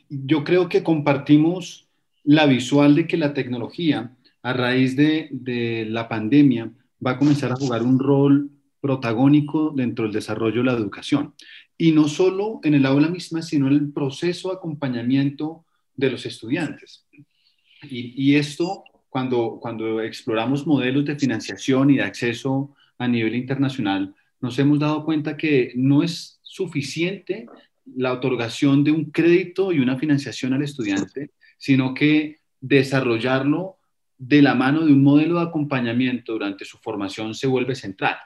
yo 0.10 0.44
creo 0.44 0.70
que 0.70 0.84
compartimos 0.84 1.90
la 2.24 2.46
visual 2.46 2.96
de 2.96 3.08
que 3.08 3.18
la 3.18 3.34
tecnología, 3.34 4.16
a 4.44 4.54
raíz 4.54 4.96
de 4.96 5.86
la 5.90 6.08
pandemia, 6.08 6.72
va 7.06 7.12
a 7.12 7.18
comenzar 7.18 7.52
a 7.52 7.56
jugar 7.56 7.84
un 7.84 8.00
rol 8.00 8.50
protagónico 8.80 9.72
dentro 9.76 10.06
del 10.06 10.14
desarrollo 10.14 10.62
de 10.62 10.66
la 10.66 10.74
educación 10.74 11.34
y 11.82 11.92
no 11.94 12.08
solo 12.08 12.60
en 12.62 12.76
el 12.76 12.86
aula 12.86 13.08
misma, 13.08 13.42
sino 13.42 13.66
en 13.66 13.74
el 13.74 13.92
proceso 13.92 14.50
de 14.50 14.58
acompañamiento 14.58 15.66
de 15.96 16.12
los 16.12 16.28
estudiantes. 16.28 17.08
Y, 17.82 18.36
esto, 18.36 18.84
cuando, 19.10 19.58
cuando 19.60 20.00
exploramos 20.00 20.68
modelos 20.68 21.06
de 21.06 21.18
financiación 21.18 21.90
y 21.90 21.96
de 21.96 22.04
acceso 22.04 22.76
a 23.00 23.08
nivel 23.08 23.34
internacional, 23.34 24.14
nos 24.42 24.60
hemos 24.60 24.78
dado 24.78 25.04
cuenta 25.04 25.36
que 25.36 25.74
no 25.76 26.04
es 26.04 26.40
suficiente 26.44 27.48
la 27.96 28.14
otorgación 28.14 28.84
de 28.84 28.92
un 28.92 29.06
crédito 29.06 29.72
y 29.72 29.80
una 29.80 29.98
financiación 29.98 30.54
al 30.54 30.62
estudiante, 30.62 31.32
sino 31.58 31.96
que 31.96 32.42
desarrollarlo 32.60 33.78
de 34.20 34.44
la 34.44 34.54
mano 34.54 34.86
de 34.86 34.94
un 34.94 35.02
modelo 35.02 35.40
de 35.40 35.48
acompañamiento 35.48 36.34
durante 36.34 36.64
su 36.64 36.78
formación 36.78 37.34
se 37.34 37.48
vuelve 37.48 37.74
central. 37.74 38.18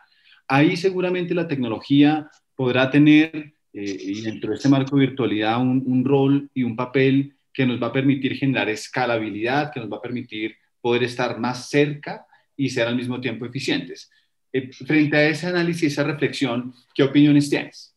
Ahí 0.45 0.75
seguramente 0.75 1.33
la 1.33 1.47
tecnología 1.47 2.29
podrá 2.55 2.89
tener, 2.89 3.53
eh, 3.73 3.97
y 3.99 4.21
dentro 4.21 4.49
de 4.49 4.55
este 4.55 4.69
marco 4.69 4.95
de 4.95 5.07
virtualidad, 5.07 5.61
un, 5.61 6.05
rol 6.05 6.49
y 6.53 6.63
un 6.63 6.75
papel 6.75 7.33
que 7.53 7.65
nos 7.65 7.81
va 7.81 7.87
a 7.87 7.93
permitir 7.93 8.35
generar 8.35 8.69
escalabilidad, 8.69 9.71
que 9.71 9.79
nos 9.79 9.91
va 9.91 9.97
a 9.97 10.01
permitir 10.01 10.55
poder 10.81 11.03
estar 11.03 11.39
más 11.39 11.69
cerca 11.69 12.25
y 12.55 12.69
ser 12.69 12.87
al 12.87 12.95
mismo 12.95 13.19
tiempo 13.19 13.45
eficientes. 13.45 14.09
Eh, 14.51 14.71
frente 14.71 15.17
a 15.17 15.27
ese 15.27 15.47
análisis, 15.47 15.91
esa 15.91 16.03
reflexión, 16.03 16.73
¿qué 16.93 17.03
opiniones 17.03 17.49
tienes? 17.49 17.93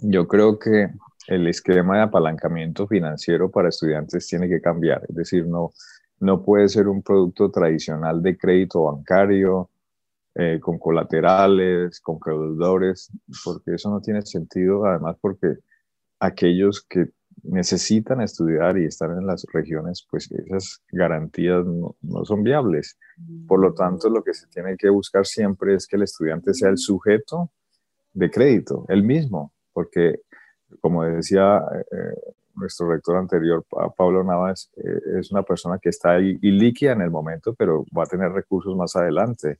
Yo 0.00 0.26
creo 0.26 0.58
que 0.58 0.88
el 1.26 1.46
esquema 1.46 1.96
de 1.96 2.02
apalancamiento 2.02 2.86
financiero 2.86 3.50
para 3.50 3.68
estudiantes 3.68 4.26
tiene 4.26 4.48
que 4.48 4.60
cambiar, 4.60 5.02
es 5.08 5.14
decir, 5.14 5.46
no, 5.46 5.72
no 6.20 6.42
puede 6.42 6.68
ser 6.68 6.88
un 6.88 7.02
producto 7.02 7.50
tradicional 7.50 8.22
de 8.22 8.36
crédito 8.36 8.84
bancario, 8.84 9.70
eh, 10.34 10.58
con 10.60 10.78
colaterales, 10.78 12.00
con 12.00 12.18
creadores, 12.18 13.10
porque 13.44 13.74
eso 13.74 13.90
no 13.90 14.00
tiene 14.00 14.22
sentido, 14.22 14.84
además 14.84 15.16
porque 15.20 15.58
aquellos 16.18 16.84
que 16.88 17.10
necesitan 17.42 18.20
estudiar 18.20 18.78
y 18.78 18.86
estar 18.86 19.10
en 19.10 19.26
las 19.26 19.44
regiones, 19.52 20.06
pues 20.10 20.30
esas 20.32 20.82
garantías 20.90 21.64
no, 21.64 21.96
son 22.24 22.42
viables. 22.42 22.98
Por 23.46 23.60
lo 23.60 23.74
tanto, 23.74 24.08
lo 24.08 24.22
que 24.22 24.34
se 24.34 24.46
tiene 24.48 24.76
que 24.76 24.88
buscar 24.88 25.26
siempre 25.26 25.74
es 25.74 25.86
que 25.86 25.96
el 25.96 26.02
estudiante 26.02 26.54
sea 26.54 26.70
el 26.70 26.78
sujeto 26.78 27.50
de 28.12 28.30
crédito, 28.30 28.86
el 28.88 29.02
mismo, 29.02 29.52
porque 29.72 30.20
como 30.80 31.04
decía 31.04 31.62
eh, 31.74 32.34
nuestro 32.56 32.90
rector 32.90 33.16
anterior, 33.16 33.64
Pablo 33.96 34.24
Navas, 34.24 34.70
eh, 34.76 35.20
es 35.20 35.30
una 35.30 35.42
persona 35.42 35.78
que 35.80 35.88
está 35.88 36.12
ahí 36.12 36.38
líquida 36.40 36.92
en 36.92 37.02
el 37.02 37.10
momento, 37.10 37.54
pero 37.54 37.84
va 37.96 38.04
a 38.04 38.06
tener 38.06 38.32
recursos 38.32 38.76
más 38.76 38.96
adelante. 38.96 39.58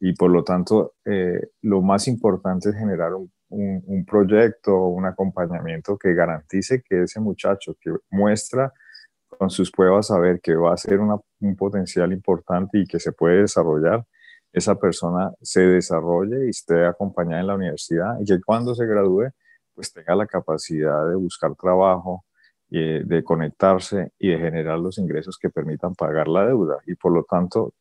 Y 0.00 0.14
por 0.14 0.30
lo 0.30 0.44
tanto, 0.44 0.94
eh, 1.04 1.40
lo 1.62 1.82
más 1.82 2.06
importante 2.08 2.70
es 2.70 2.76
generar 2.76 3.14
un, 3.14 3.30
un, 3.48 4.04
proyecto, 4.04 4.86
un 4.86 5.06
acompañamiento 5.06 5.96
que 5.98 6.14
garantice 6.14 6.82
que 6.82 7.02
ese 7.02 7.20
muchacho 7.20 7.76
que 7.80 7.90
muestra 8.10 8.72
con 9.26 9.50
sus 9.50 9.70
pruebas 9.70 10.10
a 10.10 10.18
ver 10.18 10.40
que 10.40 10.54
va 10.54 10.72
a 10.74 10.76
ser 10.76 11.00
un 11.00 11.56
potencial 11.56 12.12
importante 12.12 12.78
y 12.78 12.86
que 12.86 13.00
se 13.00 13.12
puede 13.12 13.42
desarrollar, 13.42 14.06
esa 14.52 14.76
persona 14.76 15.32
se 15.42 15.60
desarrolle 15.60 16.46
y 16.46 16.50
esté 16.50 16.86
acompañada 16.86 17.40
en 17.40 17.46
la 17.48 17.54
universidad 17.54 18.18
y 18.20 18.24
que 18.24 18.40
cuando 18.40 18.74
se 18.74 18.86
gradúe 18.86 19.30
pues 19.74 19.92
tenga 19.92 20.16
la 20.16 20.26
capacidad 20.26 21.08
de 21.08 21.14
buscar 21.14 21.54
trabajo, 21.54 22.24
y 22.70 23.02
de 23.04 23.24
conectarse 23.24 24.12
y 24.18 24.30
de 24.30 24.38
generar 24.38 24.78
los 24.78 24.98
ingresos 24.98 25.38
que 25.38 25.50
permitan 25.50 25.94
pagar 25.94 26.28
la 26.28 26.46
deuda. 26.46 26.78
Y 26.86 26.94
por 26.94 27.12
lo 27.12 27.24
tanto, 27.24 27.74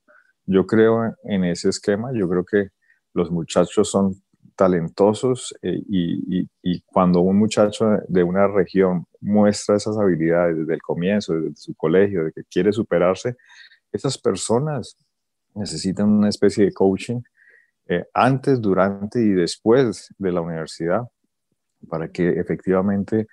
yo 0.48 0.66
creo 0.66 1.16
en 1.24 1.44
ese 1.44 1.70
esquema, 1.70 2.12
yo 2.14 2.28
creo 2.28 2.44
que 2.44 2.70
los 3.14 3.30
muchachos 3.30 3.92
son 3.92 4.16
talentosos 4.56 5.54
eh, 5.62 5.80
y, 5.88 6.50
y, 6.64 6.82
cuando 6.82 7.22
un 7.22 7.38
muchacho 7.38 7.86
de 8.08 8.24
una 8.24 8.48
región 8.48 9.06
muestra 9.22 9.76
esas 9.76 9.98
habilidades 9.98 10.58
desde 10.58 10.74
el 10.74 10.82
comienzo, 10.82 11.34
desde 11.36 11.56
su 11.56 11.76
colegio, 11.76 12.24
de 12.26 12.32
que 12.32 12.42
quiere 12.50 12.74
superarse, 12.74 13.36
esas 13.92 14.18
personas 14.18 14.98
necesitan 15.54 16.10
una 16.10 16.30
especie 16.30 16.66
de 16.66 16.74
coaching 16.74 17.22
eh, 17.88 18.06
antes, 18.14 18.60
durante 18.60 19.22
y 19.22 19.30
después 19.30 20.14
de 20.18 20.32
la 20.32 20.42
universidad 20.42 21.04
para 21.88 22.12
que 22.12 22.30
efectivamente 22.30 23.28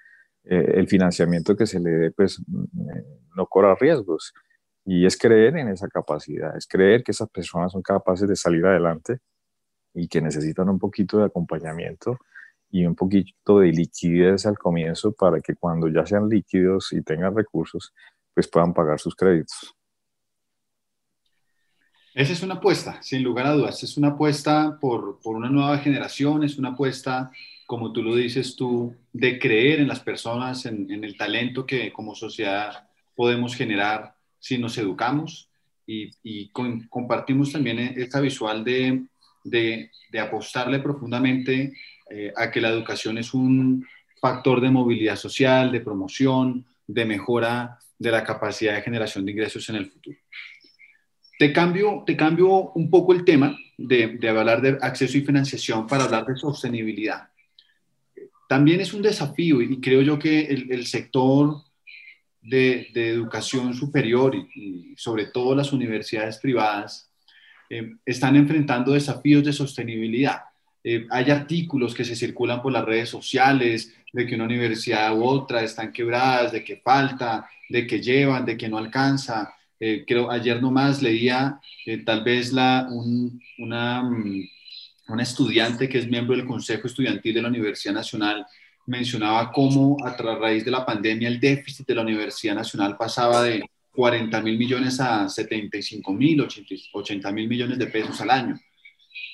eh, 0.45 0.73
el 0.75 0.87
financiamiento 0.89 1.57
que 1.57 1.67
se 1.67 1.81
le 1.81 1.91
dé 1.91 2.11
pues 2.11 2.43
no 3.35 3.47
corra 3.47 3.75
riesgos. 3.75 4.33
Y 4.85 5.07
es 5.07 5.17
creer 5.17 5.57
en 5.57 5.69
esa 5.69 5.89
capacidad, 5.89 6.57
es 6.57 6.67
creer 6.67 7.03
que 7.03 7.13
esas 7.13 7.29
personas 7.31 7.73
son 7.73 7.83
capaces 7.83 8.29
de 8.29 8.37
salir 8.37 8.65
adelante 8.67 9.19
y 9.95 10.09
que 10.09 10.21
necesitan 10.21 10.69
un 10.69 10.79
poquito 10.79 11.19
de 11.19 11.25
acompañamiento 11.25 12.19
y 12.71 12.85
un 12.85 12.95
poquito 12.95 13.61
de 13.61 13.73
liquidez 13.73 14.47
al 14.47 14.59
comienzo 14.59 15.13
para 15.13 15.41
que 15.41 15.55
cuando 15.55 15.89
ya 15.89 16.05
sean 16.05 16.29
líquidos 16.29 16.93
y 16.93 17.03
tengan 17.03 17.35
recursos, 17.35 17.93
pues 18.35 18.49
puedan 18.49 18.75
pagar 18.75 18.99
sus 18.99 19.15
créditos. 19.15 19.75
Esa 22.15 22.33
es 22.33 22.43
una 22.43 22.55
apuesta, 22.55 23.03
sin 23.03 23.23
lugar 23.23 23.47
a 23.47 23.53
dudas. 23.53 23.83
Es 23.83 23.97
una 23.97 24.09
apuesta 24.09 24.79
por, 24.81 25.19
por 25.21 25.37
una 25.37 25.49
nueva 25.49 25.79
generación, 25.79 26.45
es 26.45 26.59
una 26.59 26.71
apuesta 26.71 27.31
como 27.67 27.93
tú 27.93 28.03
lo 28.03 28.15
dices 28.15 28.57
tú, 28.57 28.95
de 29.13 29.39
creer 29.39 29.81
en 29.81 29.89
las 29.89 30.01
personas, 30.01 30.67
en, 30.67 30.91
el 30.91 31.17
talento 31.17 31.67
que 31.67 31.93
como 31.93 32.15
sociedad 32.15 32.89
podemos 33.15 33.55
generar 33.55 34.14
si 34.45 34.59
nos 34.59 34.77
educamos 34.77 35.49
y, 35.87 36.51
compartimos 36.91 37.51
también 37.51 37.79
esta 37.79 38.21
visual 38.21 38.63
de, 38.63 39.07
de, 39.43 40.21
apostarle 40.21 40.81
profundamente 40.81 41.73
eh, 42.11 42.31
a 42.37 42.51
que 42.51 42.61
la 42.61 42.69
educación 42.69 43.17
es 43.17 43.33
un 43.33 43.87
factor 44.21 44.61
de 44.61 44.71
movilidad 44.71 45.17
social, 45.17 45.73
de 45.73 45.81
promoción, 45.81 46.67
de 46.87 47.07
mejora 47.07 47.79
de 47.99 48.11
la 48.11 48.23
capacidad 48.23 48.75
de 48.75 48.83
generación 48.83 49.25
de 49.25 49.33
ingresos 49.33 49.67
en 49.71 49.77
el 49.77 49.91
futuro. 49.91 50.19
Te 51.39 51.51
cambio, 51.51 52.03
te 52.07 52.15
cambio 52.15 52.73
un 52.73 52.91
poco 52.91 53.15
el 53.15 53.25
tema 53.25 53.57
de, 53.79 54.19
de 54.19 54.29
hablar 54.29 54.61
de 54.61 54.77
acceso 54.83 55.17
y 55.17 55.23
financiación 55.23 55.87
para 55.87 56.05
hablar 56.05 56.27
de 56.27 56.37
sostenibilidad 56.37 57.29
también 58.47 58.81
es 58.81 58.93
un 58.93 59.03
desafío 59.03 59.63
y 59.63 59.81
creo 59.81 60.03
yo 60.03 60.19
que 60.19 60.43
el, 60.43 60.87
sector 60.87 61.63
de, 62.45 62.91
educación 62.95 63.75
superior 63.75 64.35
y, 64.35 64.95
sobre 64.97 65.27
todo 65.27 65.55
las 65.55 65.73
universidades 65.73 66.39
privadas 66.39 67.11
eh, 67.71 67.95
están 68.05 68.37
enfrentando 68.37 68.93
desafíos 68.93 69.45
de 69.45 69.53
sostenibilidad. 69.53 70.43
Eh, 70.85 71.07
hay 71.11 71.31
artículos 71.31 71.95
que 71.95 72.05
se 72.05 72.15
circulan 72.15 72.63
por 72.63 72.73
las 72.73 72.85
redes 72.85 73.09
sociales 73.09 73.95
de 74.13 74.27
que 74.27 74.35
una 74.35 74.45
universidad 74.45 75.17
u 75.17 75.25
otra 75.25 75.63
están 75.63 75.93
quebradas, 75.93 76.53
de 76.53 76.63
que 76.63 76.77
falta, 76.77 77.49
de 77.69 77.87
que 77.87 78.01
llevan, 78.01 78.45
de 78.45 78.57
que 78.57 78.69
no 78.69 78.79
alcanza. 78.79 79.55
Eh, 79.81 80.05
creo 80.07 80.31
ayer 80.31 80.63
nomás 80.63 81.03
leía 81.03 81.59
tal 82.05 82.23
vez 82.23 82.53
la, 82.53 82.89
una 83.59 84.03
mm, 84.03 84.45
una 85.09 85.23
estudiante 85.23 85.89
que 85.89 85.99
es 85.99 86.09
miembro 86.09 86.37
del 86.37 86.47
Consejo 86.47 86.87
Estudiantil 86.87 87.35
de 87.35 87.43
la 87.43 87.49
Universidad 87.49 87.95
Nacional 87.95 88.47
mencionaba 88.87 89.51
cómo 89.53 89.97
a 90.05 90.17
raíz 90.17 90.65
de 90.65 90.71
la 90.71 90.85
pandemia 90.85 91.29
el 91.29 91.41
déficit 91.41 91.87
de 91.87 91.95
la 91.95 92.03
Universidad 92.03 92.55
Nacional 92.55 92.97
pasaba 92.97 93.43
de 93.43 93.65
40 93.95 94.41
mil 94.43 94.59
millones 94.59 95.01
a 95.01 95.29
75 95.29 96.13
mil, 96.13 96.47
80 96.93 97.33
mil 97.33 97.49
millones 97.49 97.79
de 97.79 97.87
pesos 97.87 98.21
al 98.21 98.31
año. 98.31 98.59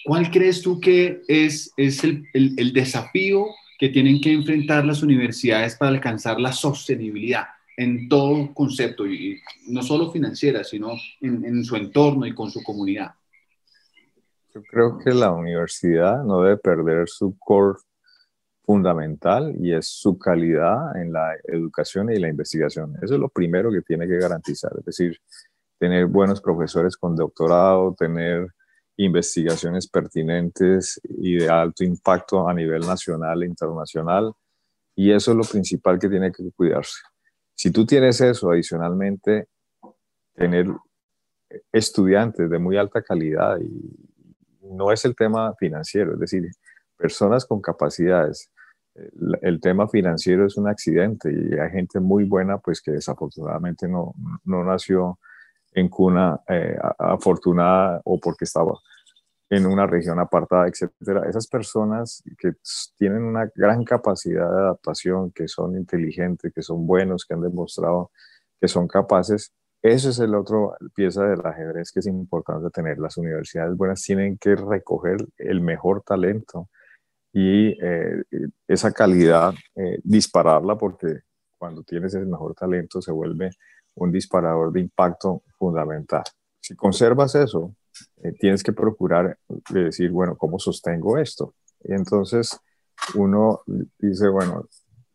¿Cuál 0.04 0.30
crees 0.30 0.62
tú 0.62 0.80
que 0.80 1.22
es, 1.28 1.72
es 1.76 2.04
el, 2.04 2.24
el, 2.32 2.72
desafío 2.72 3.46
que 3.78 3.88
tienen 3.88 4.20
que 4.20 4.32
enfrentar 4.32 4.84
las 4.84 5.02
universidades 5.02 5.76
para 5.76 5.90
alcanzar 5.90 6.40
la 6.40 6.52
sostenibilidad 6.52 7.44
en 7.76 8.08
todo 8.08 8.52
concepto, 8.52 9.06
y 9.06 9.40
no 9.68 9.82
solo 9.82 10.10
financiera, 10.10 10.64
sino 10.64 10.92
en, 11.20 11.44
en 11.44 11.64
su 11.64 11.76
entorno 11.76 12.26
y 12.26 12.34
con 12.34 12.50
su 12.50 12.62
comunidad? 12.62 13.12
Yo 14.54 14.62
creo 14.62 14.98
que 14.98 15.10
la 15.10 15.30
universidad 15.30 16.24
no 16.24 16.42
debe 16.42 16.56
perder 16.58 17.08
su 17.08 17.38
core 17.38 17.78
fundamental 18.70 19.52
y 19.58 19.72
es 19.72 19.88
su 19.88 20.16
calidad 20.16 20.96
en 20.96 21.12
la 21.12 21.34
educación 21.42 22.08
y 22.12 22.20
la 22.20 22.28
investigación. 22.28 22.94
Eso 23.02 23.14
es 23.14 23.20
lo 23.20 23.28
primero 23.28 23.72
que 23.72 23.82
tiene 23.82 24.06
que 24.06 24.16
garantizar, 24.16 24.70
es 24.78 24.84
decir, 24.84 25.18
tener 25.76 26.06
buenos 26.06 26.40
profesores 26.40 26.96
con 26.96 27.16
doctorado, 27.16 27.96
tener 27.98 28.46
investigaciones 28.96 29.88
pertinentes 29.88 31.00
y 31.02 31.38
de 31.38 31.48
alto 31.48 31.82
impacto 31.82 32.48
a 32.48 32.54
nivel 32.54 32.82
nacional 32.82 33.42
e 33.42 33.46
internacional. 33.46 34.32
Y 34.94 35.10
eso 35.10 35.32
es 35.32 35.36
lo 35.36 35.42
principal 35.42 35.98
que 35.98 36.08
tiene 36.08 36.30
que 36.30 36.52
cuidarse. 36.52 37.00
Si 37.56 37.72
tú 37.72 37.84
tienes 37.84 38.20
eso, 38.20 38.52
adicionalmente, 38.52 39.48
tener 40.32 40.68
estudiantes 41.72 42.48
de 42.48 42.58
muy 42.60 42.76
alta 42.76 43.02
calidad 43.02 43.58
y 43.58 43.96
no 44.62 44.92
es 44.92 45.04
el 45.04 45.16
tema 45.16 45.56
financiero, 45.56 46.12
es 46.12 46.20
decir, 46.20 46.48
personas 46.96 47.44
con 47.44 47.60
capacidades. 47.60 48.48
El, 49.42 49.60
tema 49.60 49.88
financiero 49.88 50.46
es 50.46 50.56
un 50.56 50.68
accidente 50.68 51.32
y 51.32 51.58
hay 51.58 51.70
gente 51.70 52.00
muy 52.00 52.24
buena, 52.24 52.58
pues 52.58 52.80
que 52.80 52.92
desafortunadamente 52.92 53.88
no, 53.88 54.14
no 54.44 54.64
nació 54.64 55.18
en 55.72 55.88
cuna 55.88 56.40
eh, 56.48 56.76
afortunada 56.98 58.00
o 58.04 58.18
porque 58.18 58.44
estaba 58.44 58.72
en 59.50 59.66
una 59.66 59.86
región 59.86 60.18
apartada, 60.18 60.68
etcétera. 60.68 61.28
Esas 61.28 61.48
personas 61.48 62.22
que 62.38 62.52
tienen 62.96 63.24
una 63.24 63.50
gran 63.54 63.84
capacidad 63.84 64.48
de 64.48 64.56
adaptación, 64.56 65.32
que 65.32 65.48
son 65.48 65.76
inteligentes, 65.76 66.52
que 66.54 66.62
son 66.62 66.86
buenos, 66.86 67.24
que 67.24 67.34
han 67.34 67.42
demostrado 67.42 68.10
que 68.60 68.68
son 68.68 68.86
capaces, 68.86 69.52
eso 69.82 70.10
es 70.10 70.18
el 70.18 70.34
otro 70.34 70.74
pieza 70.94 71.24
del 71.24 71.44
ajedrez 71.44 71.90
que 71.90 72.00
es 72.00 72.06
importante 72.06 72.68
tener. 72.70 72.98
Las 72.98 73.16
universidades 73.16 73.76
buenas 73.76 74.02
tienen 74.02 74.36
que 74.36 74.54
recoger 74.54 75.26
el 75.38 75.62
mejor 75.62 76.02
talento 76.02 76.68
y 77.32 77.68
eh, 77.68 78.22
esa 78.66 78.92
calidad 78.92 79.54
eh, 79.76 80.00
dispararla 80.02 80.76
porque 80.76 81.20
cuando 81.58 81.82
tienes 81.82 82.14
el 82.14 82.26
mejor 82.26 82.54
talento 82.54 83.00
se 83.00 83.12
vuelve 83.12 83.50
un 83.94 84.10
disparador 84.10 84.72
de 84.72 84.80
impacto 84.80 85.42
fundamental. 85.58 86.24
Si 86.60 86.74
conservas 86.74 87.34
eso, 87.34 87.74
eh, 88.22 88.32
tienes 88.32 88.62
que 88.62 88.72
procurar 88.72 89.38
decir, 89.70 90.10
bueno, 90.10 90.36
¿cómo 90.36 90.58
sostengo 90.58 91.18
esto? 91.18 91.54
Y 91.84 91.92
entonces 91.92 92.58
uno 93.14 93.62
dice, 93.98 94.28
bueno, 94.28 94.66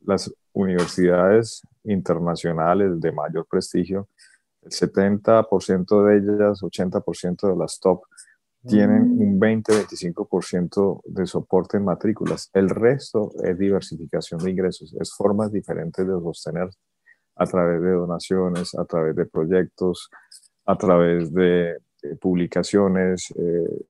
las 0.01 0.31
universidades 0.53 1.61
internacionales 1.83 2.99
de 2.99 3.11
mayor 3.11 3.45
prestigio 3.47 4.07
el 4.65 4.71
70% 4.71 6.05
de 6.05 6.17
ellas, 6.17 6.61
80% 6.61 7.47
de 7.49 7.55
las 7.55 7.79
top, 7.79 8.03
tienen 8.67 9.15
mm. 9.15 9.21
un 9.21 9.39
20-25% 9.39 11.01
de 11.05 11.25
soporte 11.25 11.77
en 11.77 11.85
matrículas. 11.85 12.49
El 12.53 12.69
resto 12.69 13.31
es 13.43 13.57
diversificación 13.57 14.39
de 14.43 14.51
ingresos, 14.51 14.95
es 14.99 15.13
formas 15.13 15.51
diferentes 15.51 16.05
de 16.05 16.13
sostener 16.13 16.69
a 17.35 17.45
través 17.45 17.81
de 17.81 17.91
donaciones, 17.91 18.75
a 18.75 18.85
través 18.85 19.15
de 19.15 19.25
proyectos, 19.25 20.09
a 20.65 20.77
través 20.77 21.33
de 21.33 21.77
publicaciones, 22.19 23.31
eh, 23.37 23.85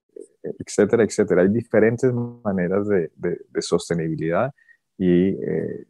etcétera, 0.58 1.04
etcétera. 1.04 1.42
Hay 1.42 1.48
diferentes 1.48 2.12
maneras 2.12 2.88
de, 2.88 3.10
de, 3.16 3.62
sostenibilidad 3.62 4.52
y 4.98 5.28
eh, 5.28 5.86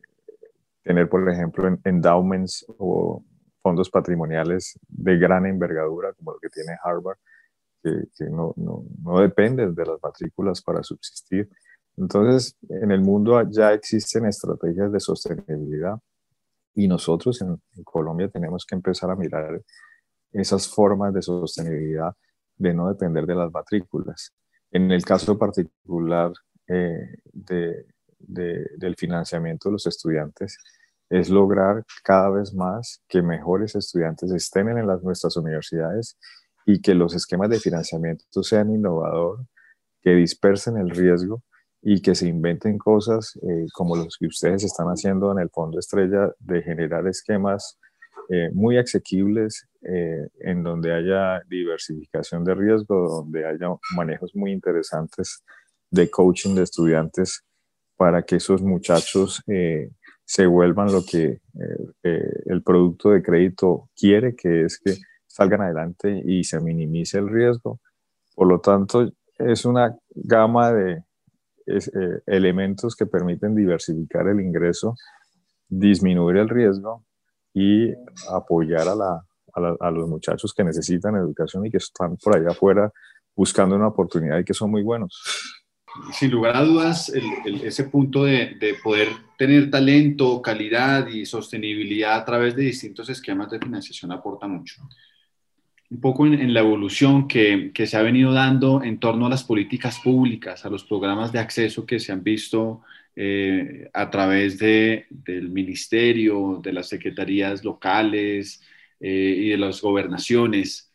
tener, 0.82 1.08
por 1.08 1.28
ejemplo, 1.28 1.78
endowments 1.84 2.64
o 2.78 3.22
fondos 3.62 3.90
patrimoniales 3.90 4.78
de 4.88 5.18
gran 5.18 5.46
envergadura, 5.46 6.12
como 6.12 6.32
lo 6.32 6.38
que 6.38 6.48
tiene 6.48 6.76
Harvard, 6.82 7.18
que, 8.16 8.24
no, 8.30 8.54
no, 8.56 8.84
no, 9.02 9.20
dependen 9.20 9.74
de 9.74 9.86
las 9.86 9.98
matrículas 10.02 10.62
para 10.62 10.82
subsistir. 10.82 11.48
Entonces, 11.96 12.56
en 12.68 12.90
el 12.90 13.00
mundo 13.00 13.42
ya 13.50 13.72
existen 13.72 14.26
estrategias 14.26 14.92
de 14.92 15.00
sostenibilidad 15.00 15.98
y 16.74 16.88
nosotros 16.88 17.40
en, 17.40 17.60
Colombia 17.84 18.28
tenemos 18.28 18.66
que 18.66 18.74
empezar 18.74 19.10
a 19.10 19.16
mirar 19.16 19.62
esas 20.32 20.68
formas 20.68 21.14
de 21.14 21.22
sostenibilidad 21.22 22.14
de 22.56 22.74
no 22.74 22.88
depender 22.88 23.26
de 23.26 23.34
las 23.34 23.50
matrículas. 23.52 24.32
En 24.70 24.90
el 24.90 25.04
caso 25.04 25.38
particular 25.38 26.32
eh, 26.66 27.16
de, 27.32 27.86
del 28.18 28.96
financiamiento 28.96 29.68
de 29.68 29.74
los 29.74 29.86
estudiantes, 29.86 30.58
es 31.08 31.30
lograr 31.30 31.84
cada 32.02 32.30
vez 32.30 32.52
más 32.52 33.02
que 33.08 33.22
mejores 33.22 33.76
estudiantes 33.76 34.30
estén 34.32 34.68
en 34.68 34.86
las, 34.86 35.02
nuestras 35.02 35.36
universidades 35.36 36.18
y 36.66 36.80
que 36.80 36.94
los 36.94 37.14
esquemas 37.14 37.48
de 37.48 37.60
financiamiento 37.60 38.42
sean 38.42 38.70
innovadores, 38.70 39.46
que 40.02 40.10
dispersen 40.10 40.76
el 40.76 40.90
riesgo 40.90 41.42
y 41.80 42.02
que 42.02 42.16
se 42.16 42.26
inventen 42.26 42.76
cosas 42.76 43.36
eh, 43.36 43.66
como 43.72 43.96
los 43.96 44.16
que 44.18 44.26
ustedes 44.26 44.64
están 44.64 44.88
haciendo 44.88 45.30
en 45.30 45.38
el 45.38 45.50
Fondo 45.50 45.78
Estrella 45.78 46.32
de 46.40 46.62
generar 46.62 47.06
esquemas 47.06 47.78
eh, 48.28 48.50
muy 48.52 48.76
asequibles 48.78 49.68
eh, 49.82 50.26
en 50.40 50.64
donde 50.64 50.92
haya 50.92 51.40
diversificación 51.48 52.42
de 52.42 52.56
riesgo, 52.56 53.22
donde 53.22 53.46
haya 53.46 53.68
manejos 53.94 54.32
muy 54.34 54.50
interesantes 54.50 55.44
de 55.90 56.10
coaching 56.10 56.56
de 56.56 56.64
estudiantes 56.64 57.44
para 57.96 58.22
que 58.22 58.36
esos 58.36 58.60
muchachos 58.60 59.42
se 60.24 60.46
vuelvan 60.46 60.92
lo 60.92 61.02
que 61.04 61.38
el 62.02 62.62
producto 62.62 63.10
de 63.10 63.22
crédito 63.22 63.88
quiere, 63.96 64.34
que 64.34 64.64
es 64.64 64.78
que 64.78 64.96
salgan 65.36 65.60
adelante 65.60 66.22
y 66.24 66.44
se 66.44 66.60
minimice 66.60 67.18
el 67.18 67.28
riesgo. 67.28 67.78
Por 68.34 68.48
lo 68.48 68.58
tanto, 68.58 69.12
es 69.38 69.66
una 69.66 69.94
gama 70.14 70.72
de 70.72 71.02
eh, 71.66 72.20
elementos 72.26 72.96
que 72.96 73.04
permiten 73.04 73.54
diversificar 73.54 74.28
el 74.28 74.40
ingreso, 74.40 74.96
disminuir 75.68 76.38
el 76.38 76.48
riesgo 76.48 77.04
y 77.52 77.92
apoyar 78.30 78.88
a, 78.88 78.94
la, 78.94 79.76
a, 79.78 79.90
los 79.90 80.08
muchachos 80.08 80.54
que 80.54 80.64
necesitan 80.64 81.16
educación 81.16 81.66
y 81.66 81.70
que 81.70 81.78
están 81.78 82.16
por 82.16 82.34
allá 82.34 82.52
afuera 82.52 82.90
buscando 83.34 83.76
una 83.76 83.88
oportunidad 83.88 84.38
y 84.38 84.44
que 84.44 84.54
son 84.54 84.70
muy 84.70 84.82
buenos. 84.82 85.20
Sin 86.12 86.30
lugar 86.30 86.56
a 86.56 86.62
dudas, 86.62 87.12
ese 87.44 87.84
punto 87.84 88.24
de, 88.24 88.56
de, 88.58 88.74
poder 88.82 89.08
tener 89.36 89.70
talento, 89.70 90.40
calidad 90.40 91.06
y 91.08 91.26
sostenibilidad 91.26 92.16
a 92.16 92.24
través 92.24 92.56
de 92.56 92.62
distintos 92.62 93.08
esquemas 93.10 93.50
de 93.50 93.58
financiación 93.58 94.12
aporta 94.12 94.46
mucho 94.46 94.82
un 95.90 96.00
poco 96.00 96.26
en, 96.26 96.52
la 96.52 96.60
evolución 96.60 97.28
que, 97.28 97.70
que, 97.72 97.86
se 97.86 97.96
ha 97.96 98.02
venido 98.02 98.32
dando 98.32 98.82
en 98.82 98.98
torno 98.98 99.26
a 99.26 99.30
las 99.30 99.44
políticas 99.44 100.00
públicas, 100.00 100.64
a 100.64 100.70
los 100.70 100.84
programas 100.84 101.32
de 101.32 101.38
acceso 101.38 101.86
que 101.86 102.00
se 102.00 102.12
han 102.12 102.24
visto 102.24 102.82
eh, 103.14 103.88
a 103.94 104.10
través 104.10 104.58
de, 104.58 105.06
del 105.08 105.48
ministerio, 105.48 106.60
de 106.62 106.72
las 106.72 106.88
secretarías 106.88 107.64
locales 107.64 108.62
eh, 109.00 109.36
y 109.38 109.48
de 109.50 109.56
las 109.56 109.80
gobernaciones. 109.80 110.92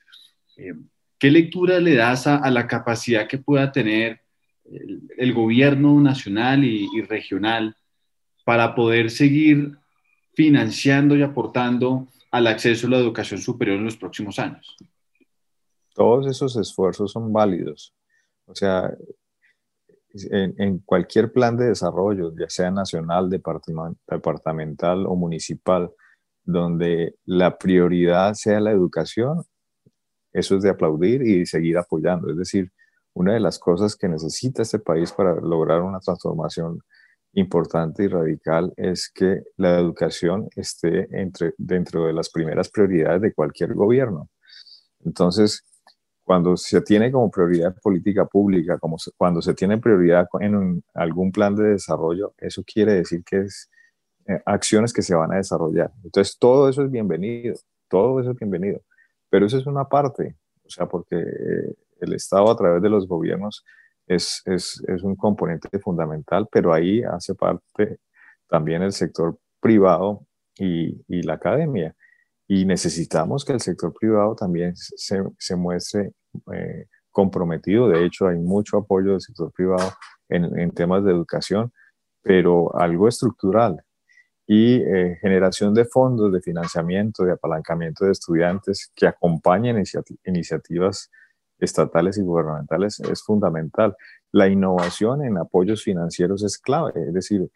Eh, 0.57 0.73
¿Qué 1.17 1.31
lectura 1.31 1.79
le 1.79 1.95
das 1.95 2.27
a, 2.27 2.49
la 2.49 2.67
capacidad 2.67 3.27
que 3.27 3.37
pueda 3.37 3.71
tener 3.71 4.21
el, 5.17 5.33
gobierno 5.33 5.99
nacional 5.99 6.63
y, 6.63 6.87
y 6.95 7.01
regional 7.01 7.75
para 8.43 8.75
poder 8.75 9.09
seguir 9.09 9.71
financiando 10.33 11.15
y 11.15 11.21
aportando 11.21 12.07
al 12.31 12.47
acceso 12.47 12.87
a 12.87 12.91
la 12.91 12.97
educación 12.97 13.39
superior 13.39 13.77
en 13.77 13.85
los 13.85 13.97
próximos 13.97 14.39
años. 14.39 14.75
Todos 15.93 16.27
esos 16.27 16.55
esfuerzos 16.55 17.11
son 17.11 17.31
válidos. 17.31 17.93
O 18.45 18.55
sea, 18.55 18.91
en, 20.13 20.79
cualquier 20.79 21.31
plan 21.31 21.57
de 21.57 21.67
desarrollo, 21.67 22.33
ya 22.37 22.49
sea 22.49 22.71
nacional, 22.71 23.29
departamental 23.29 25.05
o 25.05 25.15
municipal, 25.15 25.91
donde 26.43 27.15
la 27.25 27.57
prioridad 27.57 28.33
sea 28.33 28.59
la 28.59 28.71
educación, 28.71 29.43
eso 30.33 30.55
es 30.55 30.63
de 30.63 30.69
aplaudir 30.69 31.21
y 31.21 31.45
seguir 31.45 31.77
apoyando. 31.77 32.29
Es 32.31 32.37
decir, 32.37 32.71
una 33.13 33.33
de 33.33 33.41
las 33.41 33.59
cosas 33.59 33.95
que 33.95 34.07
necesita 34.07 34.61
este 34.61 34.79
país 34.79 35.11
para 35.11 35.35
lograr 35.35 35.81
una 35.81 35.99
transformación 35.99 36.81
importante 37.33 38.03
y 38.03 38.07
radical 38.07 38.73
es 38.75 39.09
que 39.09 39.43
la 39.57 39.79
educación 39.79 40.49
esté 40.55 41.07
entre, 41.11 41.53
dentro 41.57 42.05
de 42.05 42.13
las 42.13 42.29
primeras 42.29 42.69
prioridades 42.69 43.21
de 43.21 43.33
cualquier 43.33 43.73
gobierno. 43.73 44.29
Entonces, 45.03 45.65
cuando 46.23 46.55
se 46.57 46.81
tiene 46.81 47.11
como 47.11 47.31
prioridad 47.31 47.75
política 47.81 48.25
pública, 48.25 48.77
como 48.79 48.97
cuando 49.17 49.41
se 49.41 49.53
tiene 49.53 49.77
prioridad 49.77 50.27
en 50.39 50.83
algún 50.93 51.31
plan 51.31 51.55
de 51.55 51.71
desarrollo, 51.71 52.33
eso 52.37 52.63
quiere 52.63 52.93
decir 52.93 53.23
que 53.23 53.41
es 53.41 53.69
eh, 54.27 54.41
acciones 54.45 54.93
que 54.93 55.01
se 55.01 55.15
van 55.15 55.33
a 55.33 55.37
desarrollar. 55.37 55.91
Entonces, 56.03 56.37
todo 56.37 56.69
eso 56.69 56.83
es 56.83 56.91
bienvenido, 56.91 57.55
todo 57.87 58.19
eso 58.19 58.31
es 58.31 58.37
bienvenido, 58.37 58.81
pero 59.29 59.45
eso 59.45 59.57
es 59.57 59.65
una 59.65 59.85
parte, 59.85 60.35
o 60.63 60.69
sea, 60.69 60.85
porque 60.85 61.15
eh, 61.15 61.75
el 62.01 62.13
Estado 62.13 62.49
a 62.49 62.55
través 62.55 62.81
de 62.81 62.89
los 62.89 63.07
gobiernos 63.07 63.65
es, 64.15 64.41
es, 64.45 64.83
es 64.87 65.03
un 65.03 65.15
componente 65.15 65.79
fundamental, 65.79 66.47
pero 66.51 66.73
ahí 66.73 67.01
hace 67.03 67.35
parte 67.35 67.99
también 68.47 68.81
el 68.81 68.91
sector 68.91 69.37
privado 69.59 70.25
y, 70.57 71.03
y 71.07 71.21
la 71.21 71.33
academia. 71.33 71.95
Y 72.47 72.65
necesitamos 72.65 73.45
que 73.45 73.53
el 73.53 73.61
sector 73.61 73.93
privado 73.93 74.35
también 74.35 74.75
se, 74.75 75.23
se 75.37 75.55
muestre 75.55 76.11
eh, 76.53 76.85
comprometido. 77.09 77.87
De 77.87 78.03
hecho, 78.05 78.27
hay 78.27 78.37
mucho 78.37 78.77
apoyo 78.77 79.11
del 79.11 79.21
sector 79.21 79.51
privado 79.53 79.93
en, 80.27 80.59
en 80.59 80.71
temas 80.71 81.03
de 81.05 81.11
educación, 81.11 81.71
pero 82.21 82.75
algo 82.77 83.07
estructural 83.07 83.81
y 84.47 84.81
eh, 84.81 85.17
generación 85.21 85.73
de 85.73 85.85
fondos 85.85 86.33
de 86.33 86.41
financiamiento, 86.41 87.23
de 87.23 87.31
apalancamiento 87.31 88.03
de 88.03 88.11
estudiantes 88.11 88.91
que 88.93 89.07
acompañen 89.07 89.81
iniciativas 90.25 91.09
estatales 91.61 92.17
y 92.17 92.21
gubernamentales 92.21 92.99
es 92.99 93.23
fundamental. 93.23 93.95
La 94.31 94.47
innovación 94.47 95.23
en 95.23 95.37
apoyos 95.37 95.83
financieros 95.83 96.43
es 96.43 96.57
clave, 96.57 96.91
es 96.95 97.13
decir, 97.13 97.49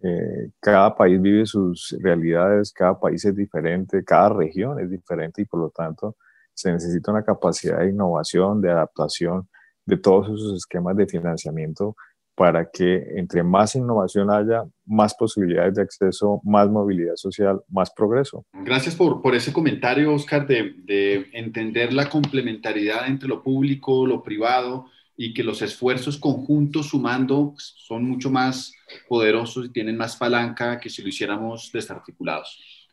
eh, 0.00 0.50
cada 0.60 0.94
país 0.94 1.20
vive 1.20 1.44
sus 1.44 1.96
realidades, 2.00 2.72
cada 2.72 2.98
país 2.98 3.24
es 3.24 3.34
diferente, 3.34 4.04
cada 4.04 4.28
región 4.30 4.78
es 4.78 4.88
diferente 4.90 5.42
y 5.42 5.44
por 5.44 5.60
lo 5.60 5.70
tanto 5.70 6.16
se 6.54 6.72
necesita 6.72 7.10
una 7.10 7.24
capacidad 7.24 7.80
de 7.80 7.90
innovación, 7.90 8.60
de 8.60 8.70
adaptación 8.70 9.48
de 9.84 9.96
todos 9.96 10.28
esos 10.28 10.54
esquemas 10.56 10.96
de 10.96 11.06
financiamiento 11.06 11.96
para 12.38 12.70
que 12.70 13.04
entre 13.16 13.42
más 13.42 13.74
innovación 13.74 14.30
haya, 14.30 14.62
más 14.86 15.12
posibilidades 15.12 15.74
de 15.74 15.82
acceso, 15.82 16.40
más 16.44 16.70
movilidad 16.70 17.16
social, 17.16 17.60
más 17.68 17.90
progreso. 17.90 18.46
Gracias 18.52 18.94
por, 18.94 19.20
por 19.20 19.34
ese 19.34 19.52
comentario, 19.52 20.14
Oscar, 20.14 20.46
de, 20.46 20.72
de, 20.84 21.26
entender 21.32 21.92
la 21.92 22.08
complementariedad 22.08 23.08
entre 23.08 23.28
lo 23.28 23.42
público, 23.42 24.06
lo 24.06 24.22
privado 24.22 24.86
y 25.16 25.34
que 25.34 25.42
los 25.42 25.62
esfuerzos 25.62 26.16
conjuntos 26.16 26.90
sumando 26.90 27.54
son 27.56 28.04
mucho 28.04 28.30
más 28.30 28.72
poderosos 29.08 29.66
y 29.66 29.72
tienen 29.72 29.96
más 29.96 30.16
palanca 30.16 30.78
que 30.78 30.90
si 30.90 31.02
lo 31.02 31.08
hiciéramos 31.08 31.72
desarticulados. 31.72 32.86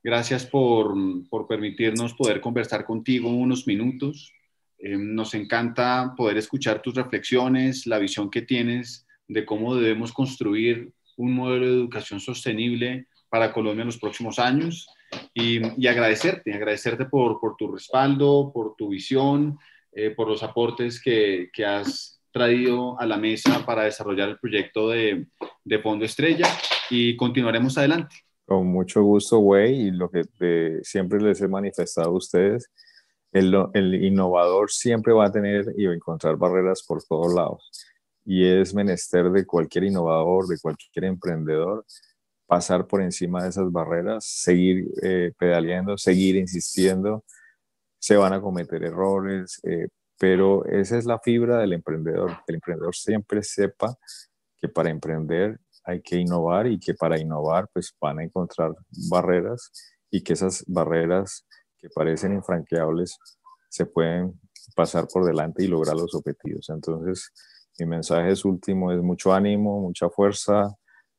Gracias 0.00 0.46
por, 0.46 0.94
por 1.28 1.48
permitirnos 1.48 2.14
poder 2.14 2.40
conversar 2.40 2.84
contigo 2.84 3.30
unos 3.30 3.66
minutos. 3.66 4.32
Eh, 4.78 4.96
nos 4.96 5.34
encanta 5.34 6.14
poder 6.16 6.36
escuchar 6.36 6.82
tus 6.82 6.94
reflexiones, 6.94 7.86
la 7.86 7.98
visión 7.98 8.30
que 8.30 8.42
tienes 8.42 9.06
de 9.28 9.44
cómo 9.44 9.74
debemos 9.74 10.12
construir 10.12 10.92
un 11.16 11.32
modelo 11.34 11.66
de 11.66 11.72
educación 11.72 12.20
sostenible 12.20 13.08
para 13.28 13.52
Colombia 13.52 13.82
en 13.82 13.88
los 13.88 13.98
próximos 13.98 14.38
años 14.38 14.86
y, 15.32 15.86
agradecerte, 15.86 16.52
agradecerte 16.52 17.06
por, 17.06 17.38
tu 17.56 17.72
respaldo, 17.72 18.52
por 18.52 18.76
tu 18.76 18.90
visión, 18.90 19.58
eh, 19.92 20.10
por 20.10 20.28
los 20.28 20.42
aportes 20.42 21.00
que, 21.00 21.50
has 21.64 22.20
traído 22.30 23.00
a 23.00 23.06
la 23.06 23.16
mesa 23.16 23.64
para 23.64 23.84
desarrollar 23.84 24.28
el 24.28 24.38
proyecto 24.38 24.90
de, 24.90 25.26
de 25.64 25.78
Fondo 25.78 26.04
Estrella 26.04 26.46
y 26.90 27.16
continuaremos 27.16 27.78
adelante. 27.78 28.14
Con 28.44 28.66
mucho 28.66 29.02
gusto, 29.02 29.38
güey, 29.38 29.86
y 29.86 29.90
lo 29.90 30.10
que 30.10 30.80
siempre 30.82 31.18
les 31.18 31.40
he 31.40 31.48
manifestado 31.48 32.10
a 32.10 32.16
ustedes 32.16 32.70
el, 33.38 34.04
innovador 34.04 34.70
siempre 34.70 35.12
va 35.12 35.26
a 35.26 35.32
tener 35.32 35.66
y 35.76 35.86
va 35.86 35.92
a 35.92 35.96
encontrar 35.96 36.36
barreras 36.36 36.82
por 36.86 37.02
todos 37.02 37.32
lados. 37.34 37.70
Y 38.24 38.44
es 38.46 38.74
menester 38.74 39.30
de 39.30 39.44
cualquier 39.46 39.84
innovador, 39.84 40.46
de 40.48 40.58
cualquier 40.58 41.04
emprendedor, 41.04 41.84
pasar 42.46 42.86
por 42.86 43.02
encima 43.02 43.42
de 43.42 43.50
esas 43.50 43.70
barreras, 43.70 44.24
seguir 44.24 44.86
eh, 45.02 45.32
pedaleando, 45.38 45.98
seguir 45.98 46.36
insistiendo. 46.36 47.24
Se 47.98 48.16
van 48.16 48.32
a 48.32 48.40
cometer 48.40 48.82
errores, 48.84 49.60
eh, 49.64 49.88
pero 50.18 50.64
esa 50.66 50.96
es 50.98 51.04
la 51.04 51.18
fibra 51.18 51.58
del 51.58 51.74
emprendedor. 51.74 52.38
El 52.46 52.56
emprendedor 52.56 52.94
siempre 52.94 53.42
sepa 53.42 53.96
que 54.56 54.68
para 54.68 54.90
emprender 54.90 55.58
hay 55.84 56.00
que 56.00 56.16
innovar 56.16 56.66
y 56.66 56.80
que 56.80 56.94
para 56.94 57.18
innovar 57.20 57.68
pues 57.72 57.94
van 58.00 58.18
a 58.18 58.24
encontrar 58.24 58.72
barreras 59.10 59.70
y 60.10 60.22
que 60.22 60.32
esas 60.32 60.64
barreras 60.66 61.46
que 61.86 61.90
parecen 61.94 62.34
infranqueables 62.34 63.18
se 63.68 63.86
pueden 63.86 64.40
pasar 64.74 65.06
por 65.12 65.24
delante 65.24 65.64
y 65.64 65.68
lograr 65.68 65.94
los 65.96 66.14
objetivos. 66.14 66.68
Entonces, 66.70 67.32
mi 67.78 67.86
mensaje 67.86 68.32
es 68.32 68.44
último, 68.44 68.92
es 68.92 69.00
mucho 69.02 69.32
ánimo, 69.32 69.80
mucha 69.80 70.08
fuerza, 70.08 70.74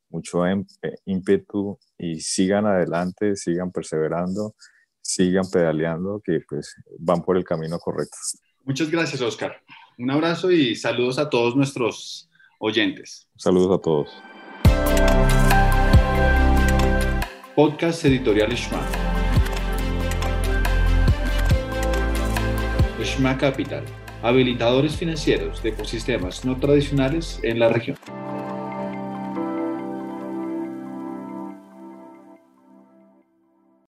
mucho 0.09 0.45
em, 0.45 0.65
eh, 0.81 0.95
ímpetu 1.05 1.77
y 1.97 2.19
sigan 2.19 2.65
adelante, 2.65 3.35
sigan 3.35 3.71
perseverando, 3.71 4.55
sigan 5.01 5.49
pedaleando, 5.51 6.21
que 6.23 6.41
pues 6.47 6.75
van 6.99 7.23
por 7.23 7.37
el 7.37 7.43
camino 7.43 7.79
correcto. 7.79 8.17
Muchas 8.63 8.89
gracias, 8.89 9.21
Oscar. 9.21 9.61
Un 9.97 10.11
abrazo 10.11 10.51
y 10.51 10.75
saludos 10.75 11.17
a 11.19 11.29
todos 11.29 11.55
nuestros 11.55 12.29
oyentes. 12.59 13.27
Saludos 13.37 13.77
a 13.77 13.81
todos. 13.81 14.09
Podcast 17.55 18.05
Editorial 18.05 18.51
Shma. 18.51 19.06
Shma 23.17 23.35
Capital, 23.35 23.83
habilitadores 24.21 24.95
financieros 24.95 25.63
de 25.63 25.69
ecosistemas 25.69 26.45
no 26.45 26.57
tradicionales 26.57 27.39
en 27.41 27.57
la 27.57 27.69
región. 27.69 27.97